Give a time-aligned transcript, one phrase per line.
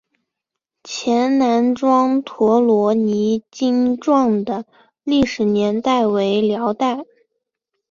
[0.83, 4.65] 前南庄陀罗尼经幢的
[5.03, 7.05] 历史年代为辽代。